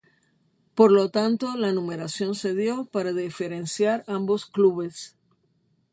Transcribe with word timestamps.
Por 0.73 0.91
lo 0.91 1.11
tanto 1.11 1.55
la 1.55 1.71
numeración 1.73 2.33
se 2.33 2.55
dio 2.55 2.85
para 2.85 3.13
diferenciar 3.13 4.03
ambos 4.07 4.47
clubes. 4.47 5.15